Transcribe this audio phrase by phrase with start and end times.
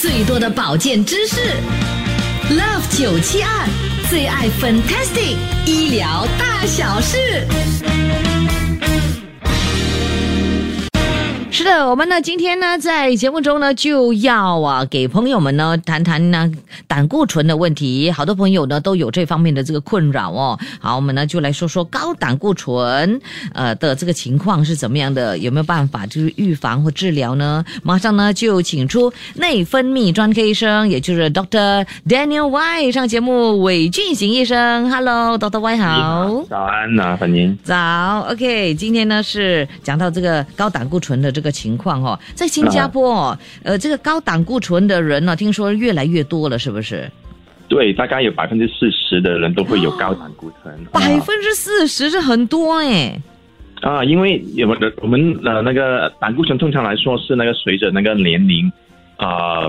[0.00, 1.40] 最多的保健知识
[2.50, 3.68] ，Love 九七二
[4.08, 5.36] 最爱 Fantastic
[5.66, 7.18] 医疗大小事。
[11.58, 16.48] 是的，我们呢今天呢在节目中呢就要啊给朋友们呢谈谈呢
[16.86, 20.56] 胆固醇的问题，好多朋友呢都有这方面的这个困扰哦。
[20.78, 23.20] 好，我们呢就来说说高胆固醇
[23.54, 27.64] 呃的这个情况是怎么样的，有没有办法就是预防或治疗呢？
[27.82, 36.44] 马上呢就请出内分泌专科医生，也就是 Doctor Daniel Y 上节目，韦俊行医生 Hello，Doctor Y 好。
[36.48, 37.58] 早安啊，欢迎。
[37.64, 47.10] 早，OK，今天呢是讲到这个高胆固醇的这个情况哦，在新加坡哦，呃，这个高胆固醇的人呢，听说越来越多了，是不是？
[47.68, 50.74] 对，大概有百分之四十的人都会有高胆固醇。
[50.92, 53.20] 百分之四十是很多哎。
[53.82, 58.72] 啊，因为我们的我们的那个胆固醇通常来说是那个随着那个年龄
[59.16, 59.68] 啊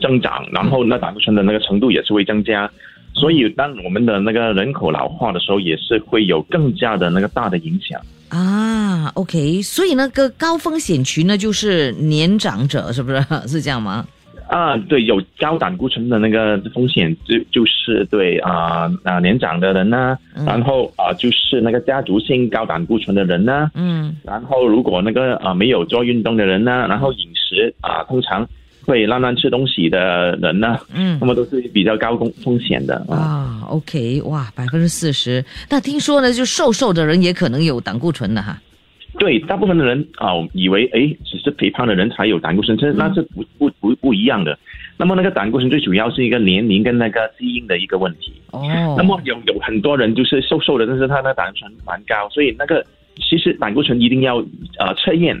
[0.00, 2.68] 增长，然后那胆固醇的那个程度也是会增加，
[3.12, 8.00] 所以当我们的那个人口老化的时候，也是会有更加的那个大的影响。
[8.28, 13.22] 啊，OK，所以那个高风险群呢，就是年长者，是不是？
[13.48, 14.06] 是这样吗？
[14.48, 28.48] 啊，对，有高胆固醇的那个风险，就就是对啊啊年长的人呢，然后啊就是那个家族性高胆固醇的人呢，嗯，然后如果那个啊没有做运动的人呢，然后饮食啊通常
[28.88, 33.16] 会乱乱吃东西的人呢，嗯那么都是比较高风风险的啊。
[33.16, 35.44] 啊，OK，哇，百分之四十。
[35.68, 38.58] 那听说呢，就瘦瘦的人也可能有胆固醇的哈。
[39.18, 44.58] 对，大部分的人啊，以为哎，只是肥胖的人才有胆固醇，这那是不不不不一样的。
[44.96, 48.32] 那么那个胆固醇最主要是一个年龄跟那个基因的一个问题。
[48.52, 52.82] 哦，那么有有很多人就是瘦瘦的，但是他的胆固醇蛮高，所以那个
[53.16, 54.38] 其实胆固醇一定要
[54.78, 55.36] 呃测验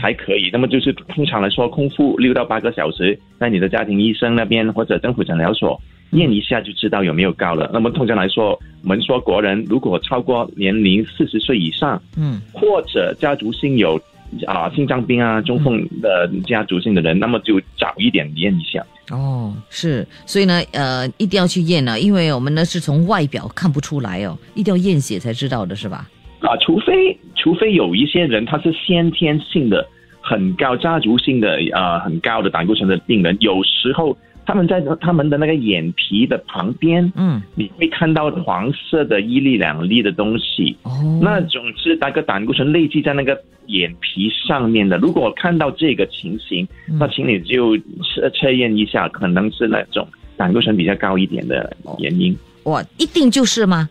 [0.00, 0.50] 才可以。
[0.52, 7.70] 那么就是通常来说，空腹六到八个小时，在你的家庭医生那边或者政府诊疗所验一下就知道有没有高了。
[7.72, 14.00] 那么通常来说，我们说国人如果超过年龄四十岁以上，嗯或者家族性有
[14.46, 18.84] 啊心脏病啊、中风的家族性的人，那么就早一点验一下。
[19.10, 26.08] 哦，是，所以呢，呃，一定要去验呢，因为我们呢是从外表看不出来哦，一定要验血才知道的是吧？
[26.40, 29.86] 啊，除非除非有一些人他是先天性的
[30.20, 44.96] 很高家族性的呃很高的胆固醇的病人，有时候他们在他们的那个眼皮的旁边，嗯，你会看到黄色的一粒两粒的东西，哦，那种是那个胆固醇累积在那个眼皮上面的。
[44.98, 46.66] 如果看到这个情形，
[46.98, 50.06] 那请你就测测验一下，可能是那种
[50.36, 52.36] 胆固醇比较高一点的原因。
[52.64, 53.88] 哇，一定就是吗？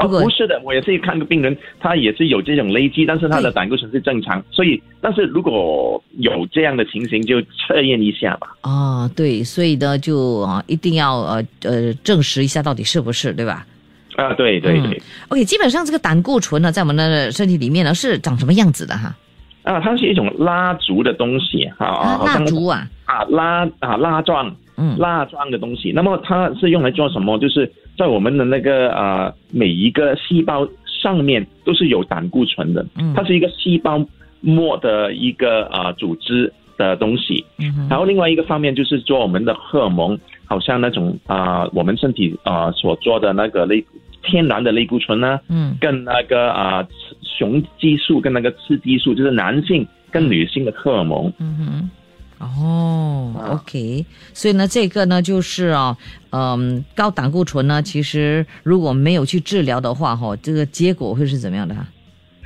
[0.00, 8.48] 哦，不是的，我也是看个病人，他也是有这种累积，但是他的胆固醇是正常，所以，但是如果有这样的情形，就测验一下吧。
[8.62, 13.66] 哦，对，所以呢，就啊，一定要呃呃证实一下到底是不是，对吧
[14.16, 19.14] 啊，对对对，？OK，基本上这个胆固醇呢，在我们的身体里面呢是长什么样子的哈？
[19.62, 25.92] 啊，它是一种蜡烛的东西，哈、蜡烛啊，啊蜡啊蜡状嗯蜡状的东西。
[25.92, 27.38] 那么它是用来做什么？
[27.38, 30.66] 就是在我们的那个啊每一个细胞
[31.02, 34.02] 上面都是有胆固醇的，嗯它是一个细胞
[34.40, 37.44] 膜的一个啊组织的东西。
[37.88, 43.84] 然后另外一个方面就是做我们的荷尔蒙，好像那种啊、我们身体啊、所做的那个类
[44.22, 46.86] 天然的类固醇呢，嗯跟那个啊、
[47.22, 51.32] 雄激素跟那个雌激素，就是男性跟女性的荷尔蒙。
[51.38, 51.90] 嗯哼。
[52.40, 55.96] 哦啊，OK，所以呢，这个呢就是啊，
[56.30, 61.74] 嗯，高胆固醇呢，其实如果没有去治疗的话，哈，这个结果会是怎么样的？
[61.74, 61.86] 哈？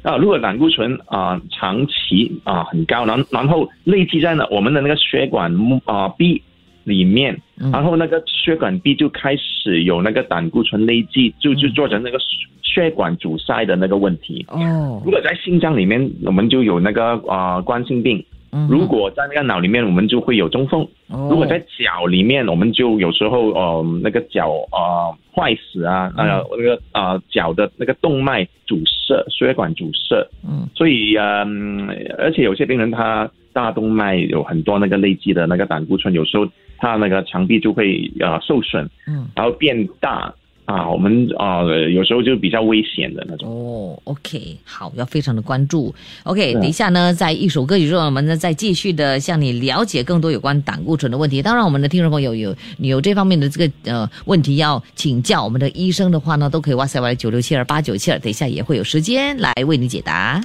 [0.03, 5.50] 啊，如果胆固醇啊、长期啊、很高，然后然后累积在呢我们的那个血管
[5.87, 6.43] 啊、壁
[6.82, 7.71] 里面，嗯。
[7.71, 12.19] 然后那个血管壁就开始有那个胆固醇累积，就就做成那个
[12.62, 14.44] 血管阻塞的那个问题。
[14.49, 15.00] 哦。
[15.05, 18.25] 如，果在心脏里面，我们就有那个啊、冠心病；嗯
[18.69, 21.29] 如果在那个脑里面，我们就会有中风；哦。
[21.31, 26.29] 如果在脚里面，我们就有时候呃那个脚呃坏死啊，嗯。
[26.29, 30.69] 呃那个啊脚的那个动脉阻塞、血管阻塞，嗯。
[30.75, 36.47] 所以嗯，而且有些病人他大动脉有很多那个累积的那个胆固醇，有时候
[36.79, 39.27] 他那个墙壁就会呃受损，嗯。
[39.35, 40.33] 然后变大
[40.64, 41.62] 啊，我们啊、
[41.93, 43.49] 有时候就比较危险的那种。
[43.49, 45.94] 哦，OK，好，要非常的关注。
[46.22, 51.43] OK，啊等一下呢，在一首歌曲之后，我们呢再继续的向你了解更多有关胆固醇的问题。
[51.43, 60.43] 当然，我们的听众朋友有你有这方面的这个呃问题要请教我们的医生的话呢，都可以哇塞来九六七二八九七二，等一下也会有时间来为你解答。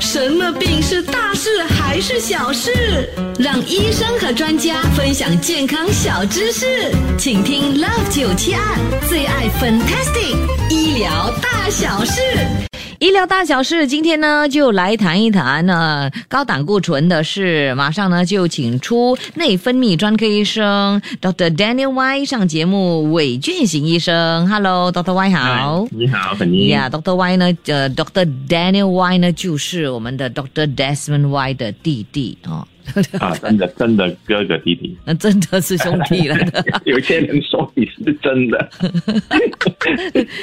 [0.00, 3.08] 什么病是大事还是小事？
[3.38, 8.62] 让医生和专家分享健康小知识，请听 Love 九七二
[9.08, 10.36] 最爱 Fantastic
[10.70, 12.73] 医疗大小事。
[13.00, 17.74] 医疗大小事，今天呢就来谈一谈呢高胆固醇的事。
[17.74, 21.54] 马上呢就请出内分泌专科医生 Dr.
[21.54, 24.48] Daniel Y 上节目，韦俊行医生。
[24.48, 25.12] Hello，Dr.
[25.12, 25.86] Y 好。
[25.90, 26.68] 你好，很你。
[26.68, 27.14] 呀，Dr.
[27.14, 28.26] Y 呢，呃，Dr.
[28.48, 30.72] Daniel Y 呢就是我们的 Dr.
[30.74, 32.66] Desmond Y 的弟弟哦。
[33.18, 36.36] 啊，真的，真的哥哥弟弟，那真的是兄弟了。
[36.84, 38.70] 有些人说你是真的，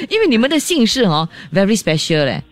[0.08, 2.42] 因为你们的姓氏哦，very special 嘞。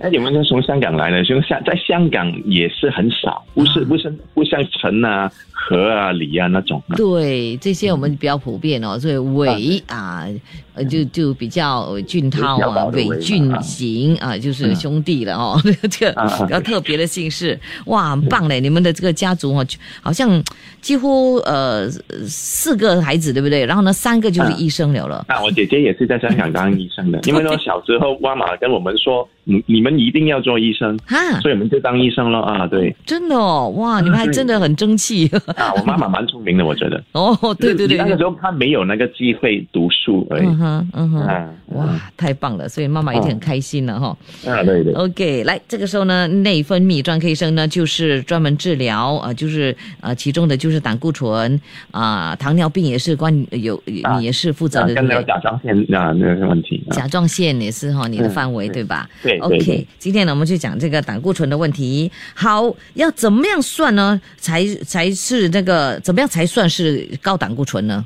[0.00, 5.30] 哎，你们是从香港来的，从香在香港也是很少，不是不是不像陈啊。
[5.66, 10.26] 何啊、李啊那种，对这些我们比较普遍哦，所以伟啊，
[10.74, 15.58] 呃，就就比较俊涛啊，韦俊行啊，就是兄弟了哦，
[15.90, 18.60] 这个比较特别的姓氏，哇，很棒嘞！
[18.60, 19.66] 你们的这个家族哦，
[20.02, 20.42] 好像
[20.80, 21.88] 几乎呃
[22.26, 23.64] 四个孩子对不对？
[23.64, 25.24] 然后呢，三个就是医生了了。
[25.28, 29.26] 啊，我姐姐也是在香港当医生的， 因为呢小时候妈妈跟我们说。
[29.44, 32.66] 你你们一定要做医生啊，所以我们就当医生了啊！
[32.66, 35.72] 对，真的哦，哇，你们还真的很争气 啊！
[35.76, 37.02] 我妈妈蛮聪明的，我觉得。
[37.12, 40.46] 哦，对对对，那个时候她没有那个机会读书而已。
[40.46, 42.68] 嗯哼，嗯哼，哇，太棒了！
[42.68, 44.16] 所以妈妈一定很开心了哈。
[44.46, 44.92] 啊，对对。
[44.94, 54.94] OK，来，这个时候呢，内分泌专科医生呢，就是专门治疗啊，就是啊，其中的就是胆固醇啊，糖尿病也是关有，你也是负责的。
[54.94, 56.82] 跟那个甲状腺啊，那个问题。
[56.90, 59.08] 甲状腺也是哈，你的范围对吧？
[59.22, 59.33] 对。
[59.40, 62.10] OK，今天呢，我们就讲这个胆固醇的问题。
[62.34, 64.20] 好，要怎么样算呢？
[64.36, 68.04] 才才是那个怎么样才算是高胆固醇呢？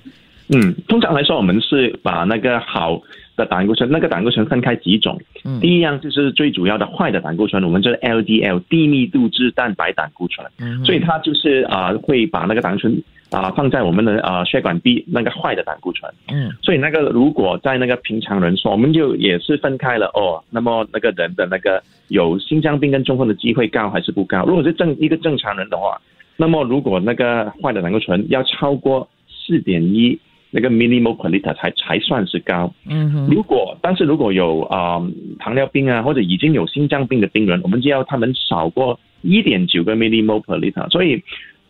[0.49, 3.01] 嗯，通常来说，我们是把那个好
[3.37, 5.21] 的胆固醇，那个胆固醇分开几种。
[5.45, 10.47] 嗯，第一样就是最主要的坏的胆固醇，我们就是 LDL 低密度脂蛋白胆固醇。
[10.59, 13.03] 嗯，所以它就是啊，会把那个胆固醇。
[13.31, 20.43] 啊，放在我们的啊血管壁那个坏的胆固醇，嗯，所以那个如果在那个平常人说，我们就也是分开了哦。
[20.49, 24.47] 那么那个人的那个有心脏病跟中风的机会高还是不高？
[24.47, 26.01] 如果是正一个正常人的话，
[26.39, 30.19] 那么如果那个坏的胆固醇要超过四点一
[30.51, 33.29] 那个 millimole per liter 才才算是高，嗯哼。
[33.31, 35.07] 如果但是如果有啊
[35.39, 41.23] 糖尿病啊或者已经有心脏病的病人，我们就要他们少过一点九个 millimole per liter，所以。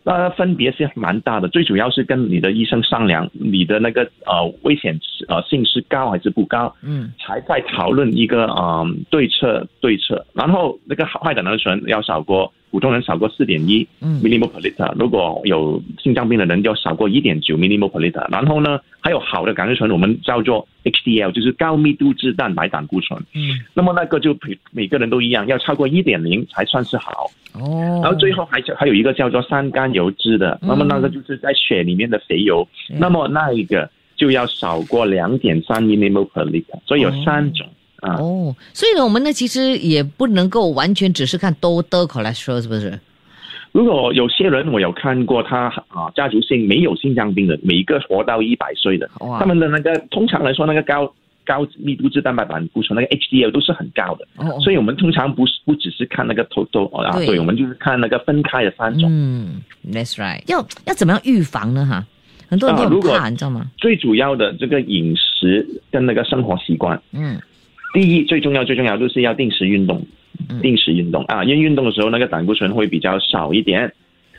[0.03, 12.51] 那分别是蛮大的，最主要是跟你的医生商量，你的那个呃危险呃性是高还是不高，嗯，才在讨论一个呃对策对策，然后那个坏的胆固醇要少过。
[12.71, 18.25] 普通人少过四点一 millimole per liter，如果有心脏病的人要少过一点九 millimole per liter。
[18.31, 23.19] 然后呢，还有好的胆固醇，我们叫做 HDL，就是高密度脂蛋白胆固醇。
[23.33, 27.31] 嗯，那么那个就每每个人都一样，要超过一点零才算是好。
[27.53, 32.67] 哦，然后最后还还有一个叫做三甘油脂的，那么那个就是在血里面的肥油，
[32.99, 36.79] 那么那一个就要少过两点三 millimole per liter。
[36.85, 37.65] 所以有三种。
[37.65, 37.78] 哦，
[38.73, 42.99] 所以呢，我们呢其实也不能够完全只是看多的 cholesterol，是不是？
[43.71, 49.07] 如果有些人我有看过，他啊家族性没有心脏病的，每一个活到一百岁的，
[49.39, 51.05] 他们的那个通常来说那个高
[51.45, 54.25] 高密度脂蛋白胆固醇那个 HDL 都是很高的，
[54.61, 59.07] 所以我们通常不是不只是看那个 total 啊，对，我们就是看那个分开的三种。
[59.11, 59.61] 嗯
[59.91, 60.41] ，That's right。
[60.47, 61.85] 要要怎么样预防呢？
[61.85, 62.03] 哈，
[62.47, 63.69] 很多人都怕，你知道吗？
[63.77, 67.39] 最主要的这个饮食跟那个生活习惯，嗯。
[67.93, 70.05] 第一，最重要最重要就是要定时运动，
[70.61, 71.23] 定时运动。
[71.25, 73.91] 啊，因为运动的时候那个胆固醇会比较少一点。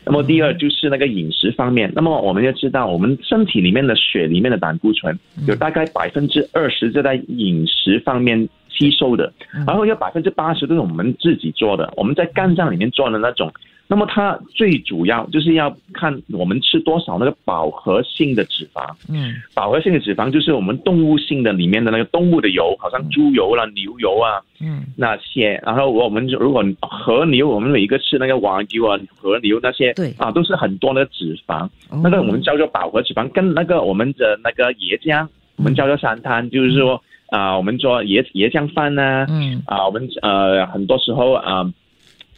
[0.04, 9.32] 那么第二就是那个饮食方面，那么我们要知道，我们身体里面的血里面的胆固醇有大概百分之二十是在饮食方面吸收的，
[9.66, 13.52] 然后有百分之八十都是我们自己做的，我们在肝脏里面做的那种。
[13.90, 18.88] 那么它最主要就是要看我们吃多少那个饱和性的脂肪。
[19.08, 25.60] 嗯，饱和性的脂肪就是我们动物性的里面的那个动物的油，好像猪油啦、牛油啊，嗯，那些。
[25.66, 31.68] 然后我们如果和牛，我们每一个吃那个黄牛啊、和牛那些，对啊，都是很多的脂肪。
[32.00, 41.68] 那个我们叫做饱和脂肪，跟那个我们的那个椰浆，我们叫做三汤，就是说啊，我们做椰椰浆饭呢，嗯，啊，我们呃很多时候啊。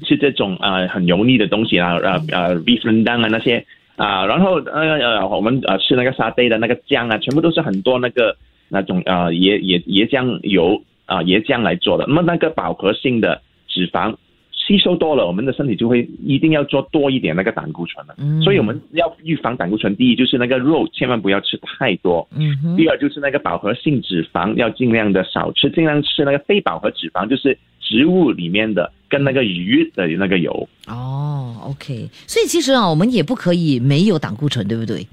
[0.05, 3.65] 是这种啊很油腻的东西啊，呃呃，beef rendang 啊那些
[3.97, 8.37] 啊，然后呃呃我们呃吃那个沙爹的那个酱啊，全部都是很多那个
[8.69, 12.05] 那种啊椰椰椰浆油啊椰浆来做的。
[12.09, 14.15] 那么那个饱和性的脂肪
[14.51, 18.15] 吸收多了，我们的身体就会一定要做多一点那个胆固醇了。
[18.43, 27.59] 所以我们要预防胆固醇，第一就是那个肉千万不要吃太多，嗯，第二就是那个饱和性脂肪要尽量的少吃，尽量吃那个非饱和脂肪，就是。
[27.83, 30.69] 植物里面的跟那个鱼的那个油。
[30.87, 35.07] 哦，OK，所以其实啊，我们也不可以没有胆固醇，对不对？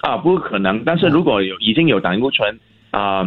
[0.00, 0.82] 啊，不可能。
[0.84, 2.58] 但是如果有已经有胆固醇
[2.90, 3.22] 啊、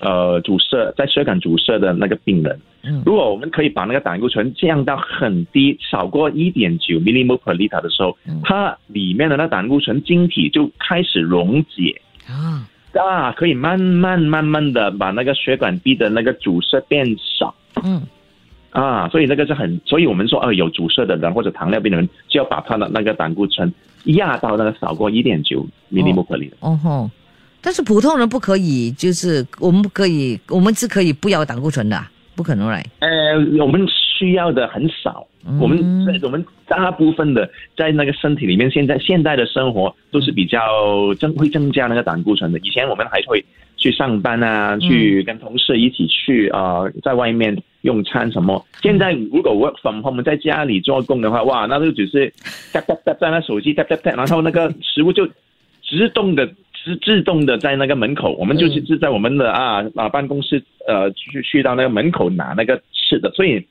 [0.00, 12.00] 呃阻塞在血管阻塞的那个病人，嗯如果我们可以把那个胆固醇降到很低，少过一点九 millimole per liter 的时候，嗯它里面的那胆固醇晶体就开始溶解。
[12.26, 17.04] 啊，啊，可以慢慢慢慢的把那个血管壁的那个阻塞变
[17.38, 17.54] 少
[17.84, 18.02] 嗯
[18.72, 23.72] 啊，所以那个是很，所以我们说，呃，有阻塞的人或者糖尿病的人，就要把他的那个胆固醇
[24.04, 26.52] 压到那个少过一点九 millimole per liter。
[26.60, 27.10] 哦吼，
[27.60, 32.82] 但是普通人不可以，就是我们不可以，我们是可以不要胆固醇的啊、不可能来。
[33.00, 33.08] 呃，
[33.62, 33.86] 我们
[34.18, 40.58] 需要的很少，嗯我们在我们大部分的在那个身体里面，现在现代的生活都是比较
[41.18, 42.58] 增会增加那个胆固醇的。
[42.60, 43.44] 以前我们还会
[43.76, 48.64] 去上班啊，去跟同事一起去啊、呃在外面用餐什么。
[48.82, 52.32] 现在如果 work from home，我们在家里做工的话，哇，那就只是
[52.72, 55.26] tap tap tap 在那手机 tap tap tap，然后那个食物就
[55.88, 56.48] 自动的。
[56.84, 63.64] 自自动的在那个门口，我们就是是在我们的啊啊办公室呃去去到那个门口拿那个吃的，所以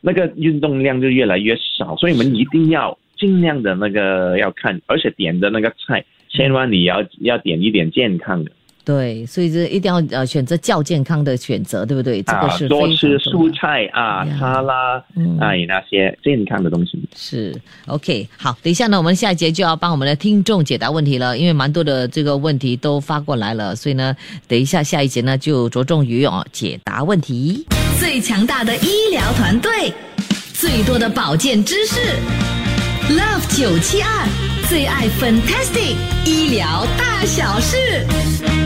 [0.00, 8.52] 那个运动量就越来越少，所以我们一定要尽量的那个要看，而且点的那个菜，千万你要要点一点健康的
[8.84, 12.20] 对，所以这一定要呃选择较健康的选择，对不对？
[12.22, 13.52] 这个啊是，多吃蔬。
[13.54, 16.98] 菜啊呀、沙拉嗯啊，那些健康的东西。
[17.14, 17.54] 是
[17.86, 24.16] OK，好，等一下呢，我们下一节就要帮我们的听众解答问题了，因为蛮多的这个问题都发过来了，所以呢，
[24.48, 27.64] 等一下下一节呢就着重于哦解答问题。
[28.00, 29.92] 最强大的医疗团队，
[30.54, 32.00] 最多的保健知识
[33.10, 34.26] ，Love 九七二
[34.68, 38.61] 最爱 Fantastic 医疗大小事。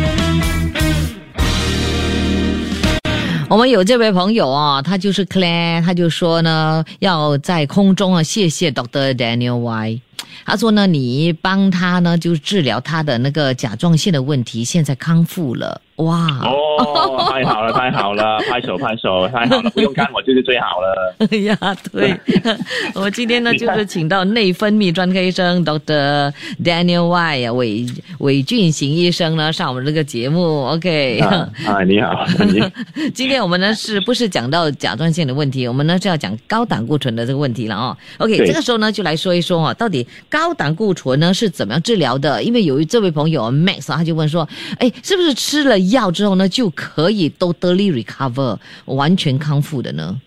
[3.48, 10.00] 我们有这位朋友啊、他就是 Claire，他就说呢，要在空中啊，谢谢 Doctor Daniel Y。
[10.44, 16.40] 他说呢，你帮他呢，就治疗他的那个甲状腺的问题，现在康复了，哇！
[16.44, 21.16] 哦，太好了，太好了， 拍手拍手，太好了，不用看我就是最好了。
[21.30, 21.56] 哎呀，
[21.90, 22.14] 对，
[22.94, 26.32] 我们今天呢就是请到内分泌专科医生 Dr.
[26.62, 27.86] Daniel Y 啊，韦
[28.18, 31.18] 韦俊行医生呢上我们这个节目，OK。
[31.20, 32.62] 啊，啊你好，你
[33.14, 35.66] 今天我们呢是不是讲到甲状腺的问题？
[35.66, 37.96] 我们呢是要讲高胆固醇的这个问题了哦。
[38.18, 42.42] OK，这个时候呢就来说一说哦，到底高胆固醇呢是怎么样治疗的？
[42.42, 44.46] 因为有一这位朋友 Max 啊他就问说，
[44.78, 50.20] 哎，是不是吃了药之后呢就可以 totally recover 完全康复的呢？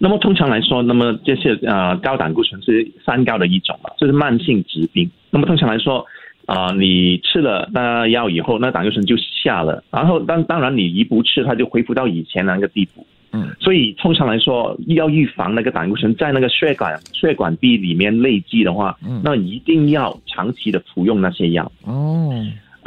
[0.00, 5.10] 那么通常来说，那么这些呃高胆固醇是三高的一种嘛，就是慢性疾病。
[5.30, 6.06] 那么通常来说，
[6.46, 13.04] 啊、你吃了那药以后，那胆固醇就下了，然后当当然你一不吃，它就恢复到以前那个地步。
[13.32, 21.70] 嗯，所以通常来说，要预防那个胆固醇在那个血管血管壁里面累积的话，嗯那一定要长期的服用那些药。
[21.82, 22.32] 哦，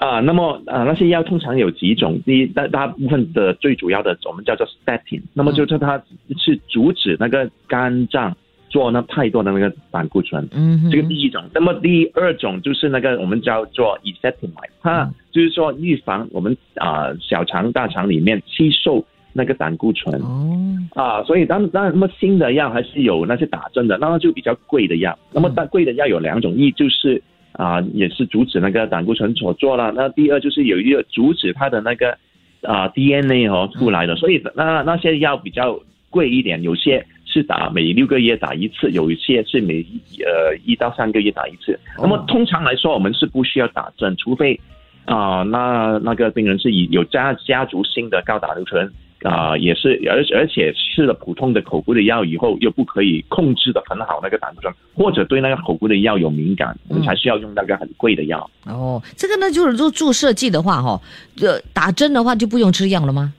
[0.01, 6.01] 啊，那么啊，那些药通常有几种，第一大大部分的最主要的我们叫做 statin，那么就是它
[6.39, 8.35] 是阻止那个肝脏
[8.67, 11.43] 做那太多的那个胆固醇，嗯，这个第一种。
[11.53, 20.19] 那么第二种就是那个我们叫做 ezetimibe，它嗯就是说预防我们啊、小肠大肠里面吸收那个胆固醇。
[20.19, 20.57] 哦，
[20.95, 25.15] 啊，所以当当然，那么新的药还是有那些打针的，那么就比较贵的药。
[25.31, 27.21] 那么嗯但贵的药有两种，一就是
[27.53, 32.17] 啊、也是阻止那个胆固醇所做了，那第二就是有一个阻止它的那个
[32.63, 35.79] 啊、DNA 哦出来的，所以那那些药比较
[36.09, 39.85] 贵一点，有些是打每六个月打一次，有一些是每
[40.19, 41.79] 呃一到三个月打一次。
[41.97, 42.25] 那么哦。
[42.27, 44.59] 通常来说，我们是不需要打针，除非
[45.05, 48.89] 啊、那那个病人是以有家家族性的高胆固醇
[49.23, 58.49] 啊、也是，而而且吃了普通的口服的药以后，又不可以控制的很好那个胆固醇，或者对那个口服的药有敏感，我们才需要用那个很贵的药。
[58.65, 60.99] 哦，这个呢就是做注射剂的话，哈，
[61.41, 63.33] 呃，打针的话就不用吃药了吗？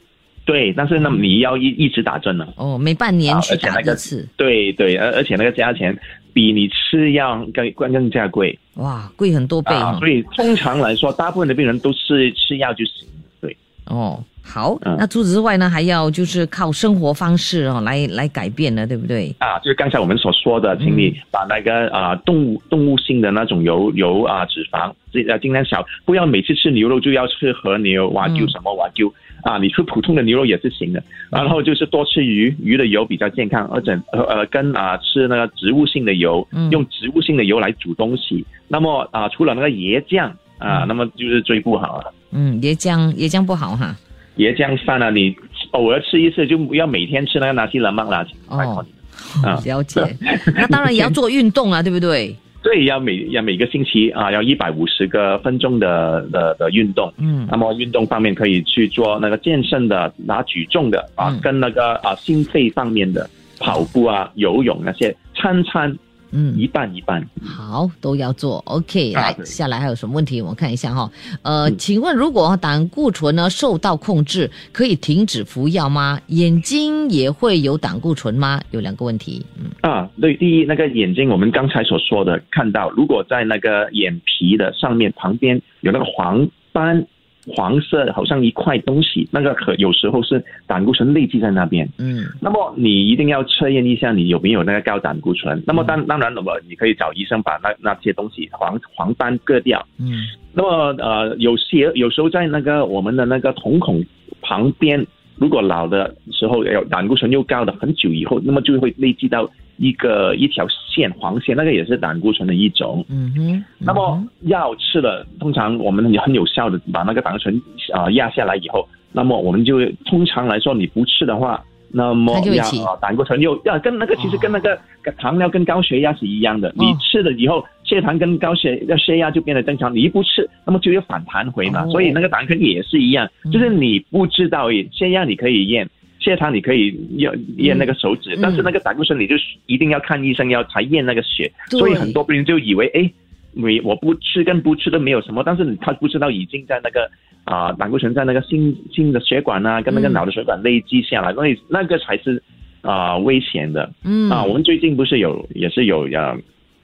[0.45, 2.47] 对，但是呢，你要一一直打针呢。
[2.57, 5.97] 哦，每半年啊去打一次，对对，而而且那个价钱
[6.33, 13.07] 比你吃药更更更加贵哇，贵很多倍啊，所以通常来说，大部分的病人都是吃药就行。
[13.41, 13.57] 对。
[13.87, 19.34] 哦，好，嗯那除此之外呢，还要就是靠生活方式哦来来改变的，对不对？
[19.38, 29.12] 啊，就是刚才我们所说的，请你把那个啊、动物动物性的那种油油啊脂肪，尽呃尽量少，不要每次吃牛肉就要吃和牛、瓦嗯牛什么瓦牛
[29.44, 31.02] 啊，你吃普通的牛肉也是行的。
[31.30, 38.44] 然后就是多吃鱼，鱼的油比较健康，而且呃呃跟啊吃那个植物性的油，嗯用植物性的油来煮东西。
[38.68, 42.12] 那么啊，除了那个椰酱啊，嗯那么就是最不好了。
[42.32, 43.94] 嗯，椰浆椰浆不好哈。
[44.39, 45.35] 椰浆饭啊，你
[45.73, 48.27] 偶尔吃一次，就不要每天吃那个拿西冷曼啦。
[48.49, 48.85] 哦，
[49.65, 50.01] 了解。
[50.55, 52.35] 那当然也要做运动啊，对不对？
[52.62, 57.12] 对，要每要每个星期啊，要一百五十个分钟的的的运动。
[57.19, 65.97] 嗯，那么运动方面可以去做那个健身的、拿举重的啊，跟那个啊心肺方面的跑步啊、游泳那些，餐餐。
[66.33, 68.57] 嗯，一半一半，好，都要做。
[68.67, 70.41] OK，来，下来还有什么问题？
[70.41, 71.11] 我看一下哈。
[71.43, 76.19] 呃，请问如果胆固醇呢受到控制，可以停止服药吗？
[76.29, 78.61] 眼睛也会有胆固醇吗？
[78.71, 79.45] 有两个问题。
[79.59, 87.07] 嗯啊，对，第一，那个眼睛，我们刚才所说的，看到如果在那个眼皮的上面旁边有那个黄斑。
[87.46, 91.88] 黄色好像一块东西，那个可有时候是胆固醇累积在那边。
[91.99, 95.61] 嗯，那么你一定要测验一下你有没有那个高胆固醇。
[95.66, 99.84] 那么当当然，那么你可以找医生把那那些东西黄黄斑割掉。
[99.99, 100.12] 嗯，
[100.52, 104.04] 那么呃，有些有时候在那个我们的那个瞳孔
[104.40, 105.04] 旁边，
[105.37, 109.50] 如果老的时候有胆固醇又高的很久以后，那么就会累积到。
[109.76, 113.05] 一个一条线黄线，那个也是胆固醇的一种。
[113.09, 113.64] 嗯哼。
[113.79, 117.61] 那么药吃了，通常我们很有效的把那个胆固醇
[117.93, 124.79] 啊压下来以后，那么我们就通常来说，你不吃的话，那么要啊胆固醇又要跟那个其实跟那个
[125.19, 126.73] 糖尿跟高血压是一样的。
[126.76, 129.95] 你吃了以后，血糖跟高血血压就变得正常。
[129.95, 131.87] 你一不吃，那么就要反弹回嘛。
[131.87, 135.88] 所以那个胆固醇也是一样，就是你不知道血压你可以验。
[136.23, 139.35] 血糖你可以验验那个手指，但是那个胆固醇你就
[139.67, 143.11] 一定要看医生要才验那个血，所以很多病人就以为哎，
[143.52, 147.11] 你我不吃跟不吃都没有什么，但是他不知道已经在那个
[147.45, 152.41] 啊胆固醇在那个心心的血管啊跟那个脑的血管累积下来，所以那个才是
[152.83, 153.93] 啊危险的。
[154.05, 156.38] 嗯啊，我们最近不是有也是有啊。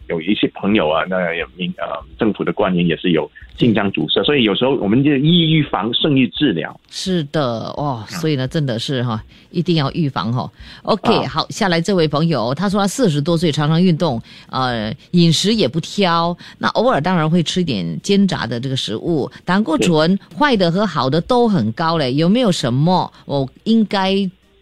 [0.09, 1.85] 有一些朋友啊，那有民呃
[2.19, 6.79] 政府的官员也是有心脏阻塞，所以有时候我们就易预防胜于治疗。
[6.91, 7.43] 是的，
[7.77, 10.51] 哦，所以呢，真的是哈，一定要预防哈。
[10.83, 24.15] OK，好，下来这位朋友，他说他四十多岁，常常运动，呃，饮食也不挑，那偶尔当然会吃点煎炸的这个食物，胆固醇坏的和好的都很高嘞，有没有什么我应该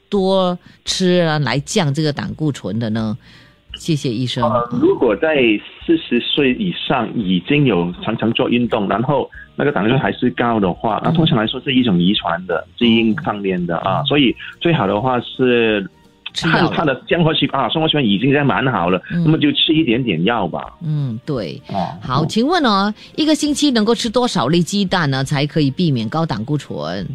[0.08, 3.16] 多吃啊来降这个胆固醇的呢？
[3.76, 4.42] 谢谢医生。
[4.80, 5.36] 如果在
[5.84, 15.88] 四十岁以上已经有常常做运动，然后那个胆固醇还是高的话，那通常来说是一种遗传的基因方面的啊，所以最好的话是
[16.34, 20.74] 看他的生活习惯啊，生活习惯已经在蛮好了，那么就吃一点点药吧。
[20.84, 21.60] 嗯，对。
[21.68, 27.06] 哦好，请问哦，一个星期能够吃多少粒鸡蛋呢，才可以避免高胆固醇？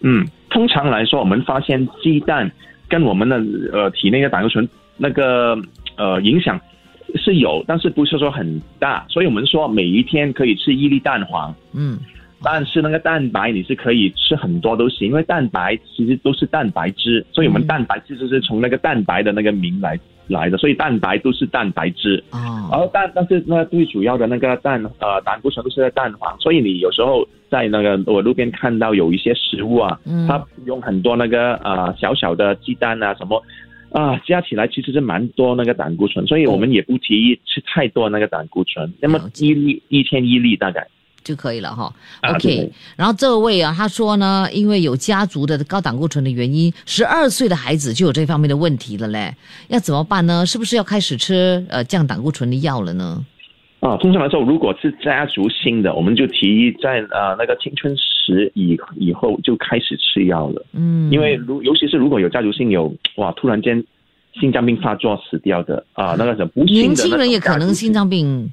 [0.00, 2.48] 嗯，通常来说，我们发现鸡蛋
[2.88, 3.36] 跟我们的
[3.72, 5.56] 呃体内的胆固醇那个。
[5.98, 6.58] 呃，影响
[7.16, 11.98] 是有，但是不是说很大，所以我们说每一天可以吃一粒蛋黄，嗯，
[12.42, 30.28] 但是那个蛋白你是可以吃很多都行，因为蛋白其实都是蛋白质，所以我们蛋白质就是从那个蛋白的那个名来来的，所以蛋白都是蛋白质，哦，然后蛋，但是那最主要的那个蛋，呃，胆固醇都是在蛋黄，所以你有时候在那个我路边看到有一些食物啊，嗯。
[30.28, 33.42] 它用很多那个呃小小的鸡蛋啊什么。
[33.90, 38.92] 啊，加起来其实是蛮多那个胆固醇，所以我们也不提议吃太多那个胆固醇。
[39.00, 40.86] 那么一粒一天一粒大概
[41.24, 41.92] 就可以了哈。
[42.22, 49.34] OK，然后这位啊，他说呢，因为有家族的高胆固醇的原因，十二岁的孩子就有这方面的问题了嘞，
[49.68, 50.44] 要怎么办呢？
[50.44, 53.24] 是不是要开始吃呃降胆固醇的药了呢？
[53.80, 60.66] 啊，通常来说，如果是家族性的，我们就提议在呃那个青春时以以后就开始吃药了。
[60.72, 63.82] 嗯，因为如尤其是如果有家族性有哇突然间
[64.34, 66.82] 心脏病发作死掉的啊，那个是不幸的。
[66.82, 68.50] 年轻人也可能心脏病。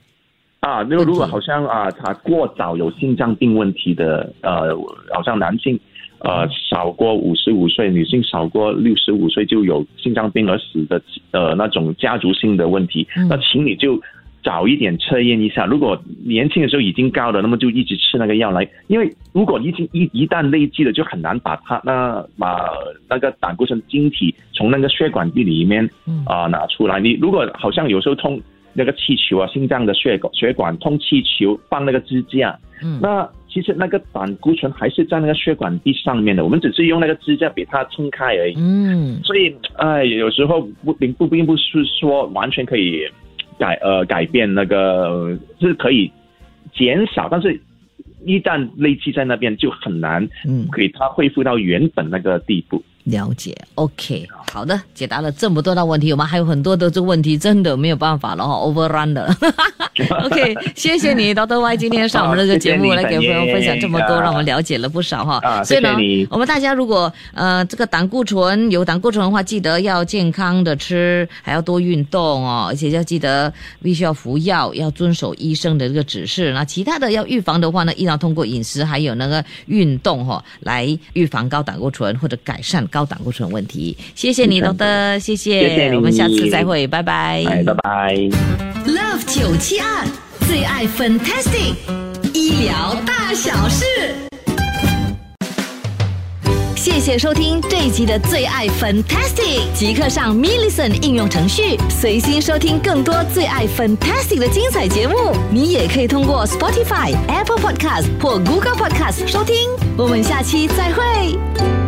[0.59, 4.77] 啊，那个如果好像啊他过早有心脏病问题的呃，
[5.11, 5.79] 好像男性
[6.19, 13.99] 呃少过五十五岁，女性少过六十五岁就有心脏病而死的呃那种家族性的问题，那请你就。
[14.45, 22.69] 早一点测验一下，如果年轻的时候已经高了，那么就一直吃那个药来，因为如果已经一一旦累积了，就很难把它那把
[23.09, 25.89] 那个胆固醇晶体从那个血管壁里面
[26.27, 26.99] 啊拿出来。
[26.99, 28.39] 你如果好像有时候通
[28.73, 32.55] 那个气球啊，心脏的血管血管通气球放那个支架，
[33.01, 38.53] 那其实那个胆固醇还是在那个血管壁上面的，我们只是用那个支架给它撑开而已。
[38.57, 43.07] 嗯，所以哎，有时候不并不并不是说完全可以。
[43.57, 46.11] 改呃改变那个是可以
[46.73, 47.59] 减少，但是
[48.25, 52.83] 一旦累积在那边就很难，嗯，给它恢复到原本那个地步。
[53.05, 59.35] 了解，OK，好的，解答了这么多的问题，我们还有很多的这个问题，真的没有办法了哈，overrun 的。
[60.25, 65.63] OK，谢谢你，Doctor Y，今天上我们这个节目来给朋友分享这么多，让我们了解了不少哈。
[65.63, 65.95] 所以呢，
[66.31, 76.51] 我们大家如果呃这个胆固醇有胆固醇的话，记得要健康的吃，还要多运动哦，而且要记得必须要服药，要遵守医生的这个指示。
[76.53, 82.83] 那其他的要预防的话呢，依然通过饮食还有那个运动哈，来预防高胆固醇或者改善。
[82.95, 88.15] 高胆固醇问题，谢谢你，东德，谢谢，我们下次再会，拜拜，拜拜。
[88.87, 90.07] Love 九七二
[90.47, 91.73] 最爱 Fantastic
[92.33, 93.85] 医疗大小事，
[96.73, 105.35] 谢谢收听这一集的最爱 Fantastic，即刻上 m i l l i c e n 应用程序，随心收听更多最爱 Fantastic 的精彩节目。
[105.51, 109.55] 你也可以通过 Spotify、Apple Podcast 或 Google Podcast 收听。
[109.97, 111.84] 我们下期再会。